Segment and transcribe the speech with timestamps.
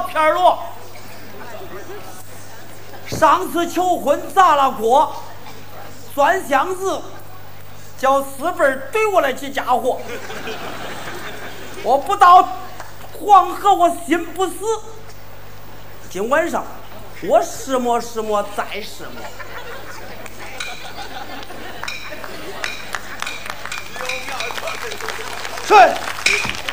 [0.00, 0.58] 片儿罗，
[3.06, 5.22] 上次求婚砸了锅，
[6.14, 7.00] 酸箱子
[7.98, 10.00] 叫四辈儿怼我那几家伙，
[11.82, 12.48] 我不到
[13.20, 14.54] 黄河我心不死。
[16.10, 16.64] 今晚上
[17.22, 19.22] 我试摸试摸再试摸。
[25.66, 26.67] 是。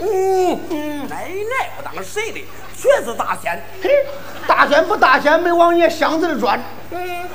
[0.00, 2.44] 嗯嗯，奶奶不当谁的，
[2.76, 3.62] 全是大仙。
[3.82, 3.90] 嘿，
[4.46, 6.60] 大仙不大仙，没往你箱子里钻。
[6.90, 7.28] 嗯，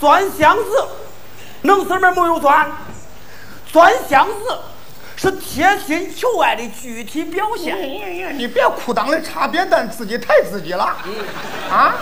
[0.00, 0.86] 钻箱子，
[1.62, 2.70] 能什么没有钻？
[3.72, 4.58] 钻箱子
[5.16, 7.76] 是贴心求爱的具体表现。
[8.36, 10.84] 你别裤裆里插扁担，自己抬自己了。
[11.70, 11.94] 啊？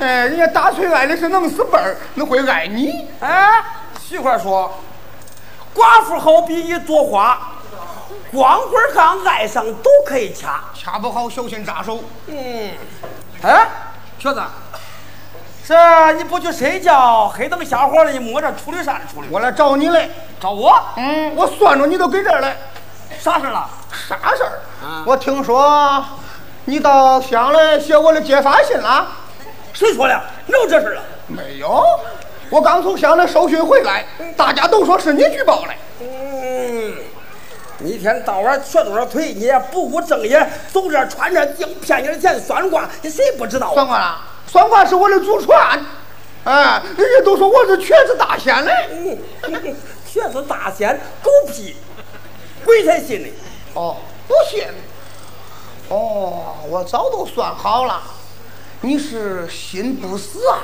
[0.00, 3.06] 哎，人家大锤爱的是能死辈儿，能会爱你。
[3.20, 3.62] 哎，
[4.02, 4.80] 媳妇说，
[5.74, 7.38] 寡妇好比一朵花。
[8.32, 12.00] 光棍刚爱上都可以掐，掐不好小心扎手。
[12.26, 12.70] 嗯，
[13.42, 13.66] 哎，
[14.18, 14.42] 瘸子，
[15.66, 19.28] 这你不去睡觉，黑灯瞎火的，你摸着处理啥的处理？
[19.30, 20.08] 我来找你来，
[20.40, 20.80] 找我？
[20.96, 22.56] 嗯，我算着你都给这儿来，
[23.18, 23.68] 啥事了？
[24.08, 24.60] 啥事儿？
[25.06, 26.04] 我听说
[26.64, 29.06] 你到乡里写我的揭发信了。
[29.72, 30.20] 谁说的？
[30.46, 31.02] 有这事了？
[31.26, 31.84] 没有，
[32.50, 34.04] 我刚从乡里受训回来，
[34.36, 35.68] 大家都说是你举报的。
[37.80, 37.88] 嗯。
[37.88, 43.74] 一天到晚瘸多少腿，你也不务正业，走这穿着净骗你的钱，算卦，你谁不知道？
[43.74, 45.80] 算卦了，算卦是我的祖传。
[46.44, 49.18] 哎，人家都说我是瘸子大仙嘞。
[50.06, 51.76] 瘸子大仙，狗屁，
[52.64, 53.28] 鬼才信呢。
[53.74, 54.64] 哦，不信。
[55.88, 58.00] 哦，我早都算好了，
[58.80, 60.58] 你是心不死啊，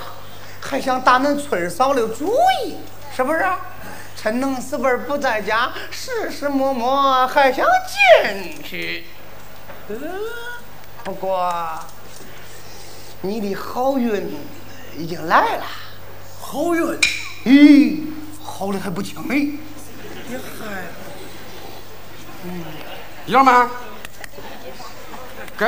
[0.60, 2.76] 还想打恁村嫂的主意，
[3.14, 3.44] 是不是？
[4.26, 7.64] 趁弄死辈不在家，时时摸摸还想
[8.34, 9.04] 进去。
[11.04, 11.54] 不过
[13.20, 14.36] 你的好运
[14.98, 15.64] 已经来了。
[16.40, 16.98] 好运？
[17.44, 18.00] 咦，
[18.42, 19.32] 好的还不轻呢。
[19.32, 20.82] 你还……
[22.42, 22.64] 嗯，
[23.26, 23.70] 幺们，
[25.56, 25.66] 给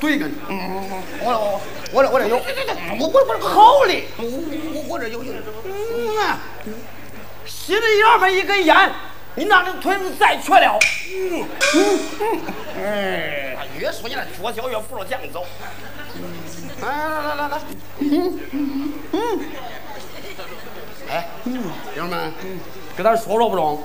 [0.00, 0.32] 怼一根。
[0.48, 1.60] 嗯我
[1.92, 2.38] 我我我这有。
[2.38, 4.04] 我我我好嘞。
[4.16, 5.34] 我我我这有有。
[6.64, 6.74] 嗯
[7.44, 7.46] 啊。
[7.46, 8.92] 吸了爷们一根烟，
[9.34, 10.78] 你那的腿子再瘸了。
[11.12, 15.46] 嗯嗯嗯，哎，越说你那脚小越扶着墙走。
[16.80, 17.60] 来来来来来，
[17.98, 19.40] 嗯嗯嗯，
[21.10, 21.28] 哎，
[21.94, 22.32] 爷们，
[22.96, 23.82] 跟咱说说不中？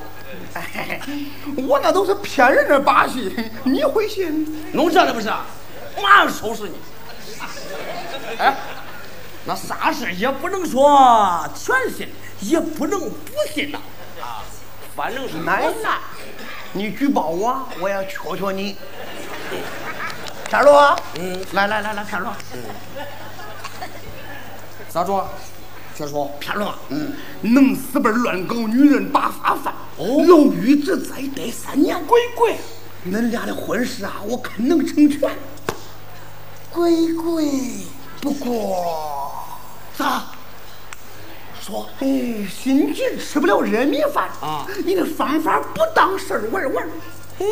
[0.54, 1.02] 哎，
[1.68, 4.72] 我那都是骗人的把戏，你会信？
[4.72, 5.28] 弄这的不是？
[6.02, 6.76] 马上收拾你。
[8.38, 8.56] 哎，
[9.46, 12.08] 那啥事也不能说全信。
[12.42, 13.80] 也不能不信呐，
[14.22, 14.44] 啊，
[14.96, 16.00] 反正是奶奶，
[16.74, 18.76] 你举报我，我要瞧瞧你。
[20.50, 22.60] 片罗，嗯，来来来来，片罗，嗯，
[24.90, 25.28] 咋着？
[25.96, 31.98] 先说片罗，嗯，能死辈乱搞女人把发犯，哦，牢狱之灾待三年。
[32.06, 32.58] 鬼鬼，
[33.08, 35.32] 恁俩的婚事啊，我看能成全。
[36.70, 37.46] 鬼鬼，
[38.20, 39.34] 不过
[39.98, 40.26] 咋？
[41.66, 42.06] 说，哎，
[42.48, 44.68] 心急吃不了热米饭啊！
[44.86, 46.88] 你的方法不当事儿玩玩。
[47.40, 47.46] 哎，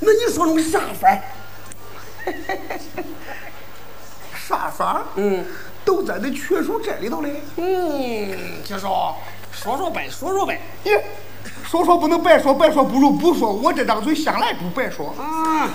[0.00, 1.16] 那你说弄啥法？
[4.48, 5.04] 啥法？
[5.14, 5.44] 嗯，
[5.84, 7.40] 都在那瘸叔这里头嘞。
[7.58, 9.14] 嗯，就说
[9.52, 10.60] 说说呗，说说呗。
[10.84, 11.00] 咦，
[11.64, 13.52] 说说不能白说，白说不如不说。
[13.52, 15.14] 我这张嘴向来不白说。
[15.16, 15.70] 啊。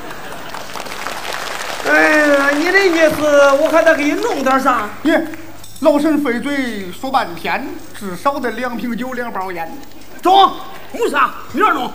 [1.87, 4.89] 哎呀，你的意思我还得给你弄点啥？
[5.03, 5.25] 耶。
[5.81, 9.67] 老神费嘴说半天，至少得两瓶酒，两包烟。
[10.21, 10.51] 中，
[10.91, 11.91] 没啥，明儿中。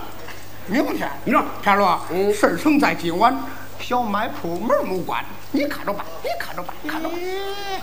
[0.66, 3.32] 明天，明儿，天罗，嗯，事成在今晚，
[3.78, 7.16] 小卖铺门没关，你看着办，你看着办，看着办，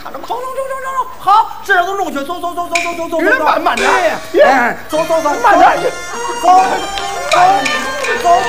[0.04, 0.28] 看着办。
[0.28, 3.18] 走走走走走走，好，这都弄去，走走走走走走走。
[3.19, 3.89] 别慢慢点，
[4.45, 5.83] 哎，走走走，慢点，
[6.42, 6.66] 走走
[7.31, 7.39] 走
[8.22, 8.43] 走。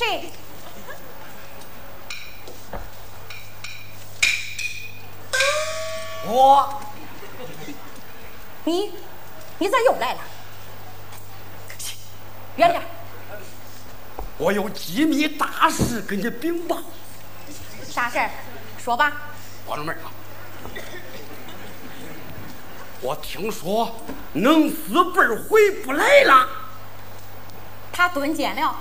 [0.00, 0.30] 谁？
[6.26, 6.80] 我，
[8.64, 8.94] 你，
[9.58, 10.20] 你咋又来了？
[12.56, 12.82] 远点。
[14.38, 16.78] 我有机密大事跟你禀报。
[17.86, 18.30] 啥事儿？
[18.82, 19.12] 说吧。
[19.66, 20.08] 关着门啊！
[23.02, 23.94] 我听说
[24.32, 26.48] 能四辈回不来了。
[27.92, 28.74] 他蹲监了，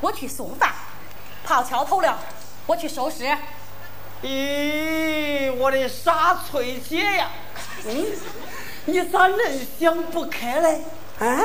[0.00, 0.70] 我去送饭；
[1.44, 2.18] 跑桥头了，
[2.66, 3.24] 我去收尸。
[4.22, 7.28] 咦，我的傻翠姐呀，
[7.86, 8.06] 嗯，
[8.86, 10.82] 你咋恁想不开嘞？
[11.20, 11.40] 啊，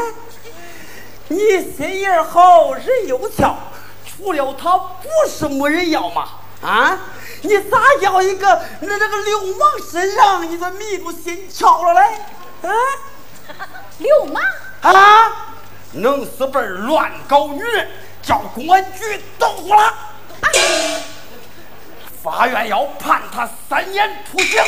[1.27, 1.37] 你
[1.75, 3.55] 心眼好，人又俏，
[4.05, 6.27] 除了他不是没人要嘛？
[6.61, 6.97] 啊，
[7.41, 12.17] 你咋要一个那那个流氓身上，你这迷住心窍了嘞？
[12.69, 12.73] 啊，
[13.99, 14.43] 流氓
[14.81, 15.31] 啊，
[15.93, 17.87] 能死辈乱搞女人，
[18.23, 19.93] 叫公安局冻住了。
[22.23, 24.63] 法院要判他三年徒刑。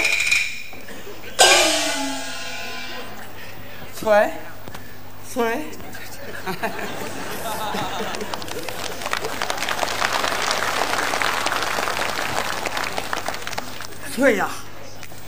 [3.98, 4.30] 翠，
[5.34, 5.66] 翠，
[14.14, 14.50] 翠呀，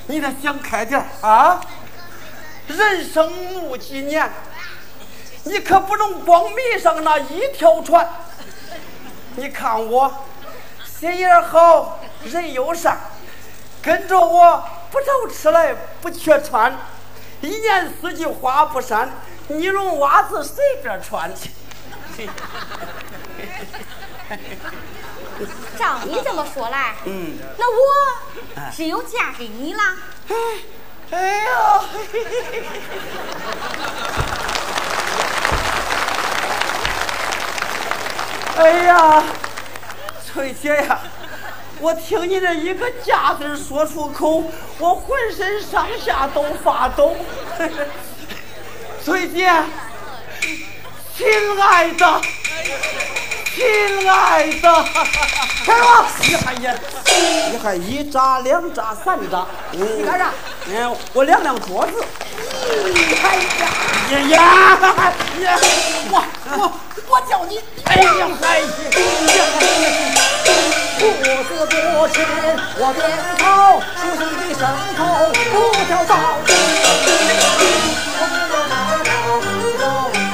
[0.08, 1.62] 你得想开点啊！
[2.68, 4.30] 人生木几年，
[5.48, 8.08] 你可不能光迷上那一条船。
[9.36, 10.26] 你看我，
[10.86, 12.00] 心眼好。
[12.24, 12.98] 人又善，
[13.82, 16.76] 跟着我不愁吃来不缺穿，
[17.40, 19.10] 一年四季花不删，
[19.48, 21.32] 呢绒袜子随便穿。
[25.78, 27.86] 照你这么说来，嗯，那我
[28.76, 29.82] 只有嫁给你了。
[31.12, 31.50] 哎呦，
[38.58, 39.24] 哎呀，
[40.26, 41.00] 翠姐呀！
[41.80, 44.44] 我听你这一个“嫁”字说出口，
[44.80, 47.16] 我浑身上下都发抖。
[49.06, 49.52] 翠姐，
[51.16, 51.28] 亲
[51.62, 52.22] 爱的，
[53.54, 54.86] 亲爱的，
[55.64, 56.06] 开我！
[56.28, 56.76] 你还也，
[57.52, 59.46] 你还一扎、两扎、三扎？
[59.72, 60.32] 你干啥？
[60.66, 62.04] 嗯，我量量桌子。
[63.24, 63.70] 哎呀！
[64.10, 64.36] 呀呀！
[65.42, 65.60] 呀！
[66.10, 66.14] 我
[66.58, 66.74] 我
[67.18, 67.60] 我叫你！
[67.86, 68.06] 哎呀！
[68.44, 68.66] 哎呀！
[71.00, 71.74] 父子不
[72.14, 72.22] 亲，
[72.78, 73.02] 我便
[73.42, 74.62] 逃，叔叔的牲
[74.94, 75.02] 口
[75.50, 75.56] 不
[75.88, 76.14] 跳蚤。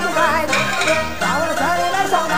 [0.02, 0.20] 不该
[1.22, 2.36] 到了这里来上闹，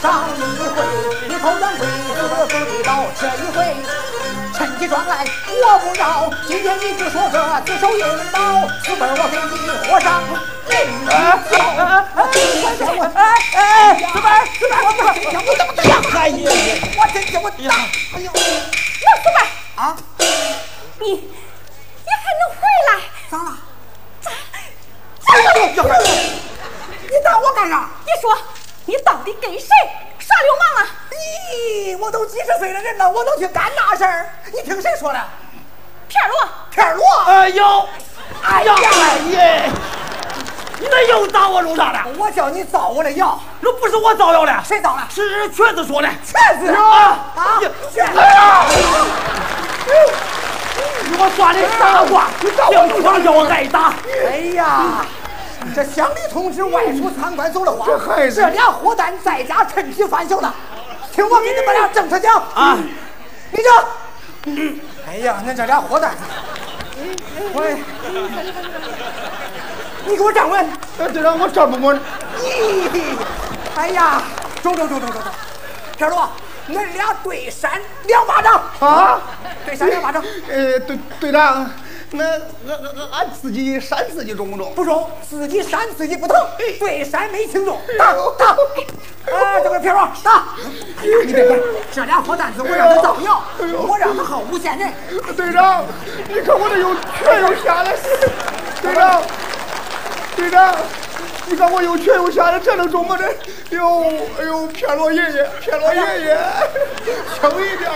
[0.00, 0.38] 上一
[0.70, 0.78] 回
[1.26, 2.88] 你偷咱鬼子不道，
[3.18, 3.58] 这一回
[4.56, 6.30] 趁机撞来我不饶。
[6.46, 8.38] 今天你就说个自首引刀，
[8.84, 10.22] 死本我给你活上。
[10.68, 10.72] 哎
[11.08, 12.15] 哎
[33.16, 34.28] 我能去干那事儿。
[34.52, 35.18] 你听谁说的？
[36.06, 36.48] 片儿罗。
[36.70, 37.04] 片儿罗。
[37.26, 37.88] 哎呦！
[38.42, 38.74] 哎呀！
[38.76, 39.72] 哎呀！
[40.78, 42.04] 你那又打我路上了？
[42.18, 45.02] 我叫你造我的谣，那不是我造谣的，谁造的？
[45.08, 46.08] 是瘸子说的。
[46.22, 47.58] 瘸子啊啊！
[48.14, 48.66] 哎呀！
[51.08, 53.94] 你我算的傻瓜，净光叫我挨打。
[54.28, 55.06] 哎呀，
[55.74, 57.86] 这乡里同志外出参观走了话，
[58.28, 60.52] 这俩货蛋在家趁机翻修的，
[61.14, 62.76] 听我给你们俩正式讲啊！
[63.52, 64.80] 立正。
[65.08, 66.14] 哎呀，恁这俩货蛋，
[67.54, 67.76] 喂。
[70.08, 70.64] 你给我站稳！
[71.00, 72.00] 哎，队长，我站不稳。
[72.40, 73.16] 咦，
[73.74, 74.22] 哎呀，
[74.62, 75.30] 走走走走走走，
[75.96, 76.30] 天罗，
[76.68, 77.72] 恁俩对扇
[78.04, 79.20] 两巴掌啊！
[79.64, 80.22] 对扇两巴掌。
[80.48, 81.68] 呃，队队长，
[82.16, 84.74] 那俺俺俺自己扇自己中不中？
[84.74, 86.36] 不中，自己扇自己不疼。
[86.78, 88.56] 对扇没轻重，打打。
[89.26, 90.44] 哎，这个片罗，打！
[91.02, 91.58] 你别管，
[91.92, 94.92] 这俩货蛋子我让他造谣，我让他好诬陷人。
[95.36, 95.84] 队长，
[96.28, 97.90] 你看我这又瘸又瞎的。
[98.80, 99.22] 队长。
[100.36, 100.76] 队长，
[101.48, 103.16] 你看我又瘸又瞎的，这能中吗？
[103.16, 106.36] 这，哟，哎呦，骗罗爷爷，骗罗爷爷，
[107.38, 107.90] 轻一点，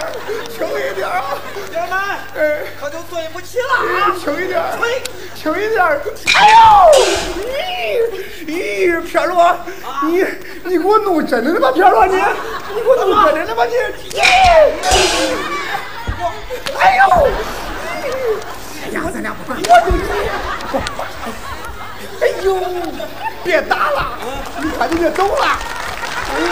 [0.48, 1.34] 轻一点啊！
[1.72, 1.98] 爷们，
[2.36, 4.14] 哎，可就对不起了啊！
[4.22, 5.02] 轻一点，嘿，
[5.34, 5.84] 轻一点！
[6.36, 6.62] 哎呦，
[8.46, 9.56] 咦咦，骗罗，
[10.04, 10.24] 你
[10.64, 11.72] 你给我弄真的了吧？
[11.72, 12.14] 骗罗你，
[12.74, 13.74] 你给我弄真的了吧你？
[24.90, 24.96] 急。
[24.96, 24.98] 哎呦，别打了！
[24.98, 25.44] 你别走了。
[26.30, 26.46] 哎呦，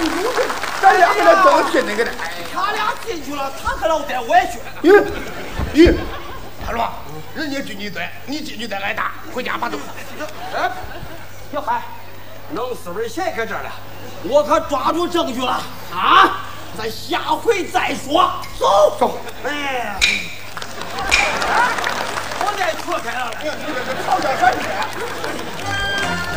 [0.00, 0.42] 你有这，
[0.80, 2.10] 咱俩给他装亲那个的。
[2.54, 4.60] 他俩进去了，他可老带我也去。
[4.82, 5.04] 咦
[5.74, 5.94] 咦，
[7.34, 9.86] 人家军纪队，你进去再挨打，回家把东西。
[10.54, 10.70] 哎，
[11.52, 11.82] 小海，
[12.50, 13.70] 弄死人谁搁这儿了？
[14.24, 15.60] 我可抓住证据了
[15.92, 16.46] 啊！
[16.78, 18.32] 咱下回再说。
[18.58, 19.18] 走走。
[19.44, 19.96] 哎，
[22.40, 23.30] 我再错开了。
[23.42, 23.50] 你这
[23.84, 24.58] 这吵架还是？